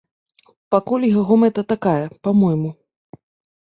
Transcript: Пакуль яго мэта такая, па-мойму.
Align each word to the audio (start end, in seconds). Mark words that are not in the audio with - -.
Пакуль 0.75 1.05
яго 1.09 1.39
мэта 1.43 1.61
такая, 1.77 1.97
па-мойму. 2.25 2.77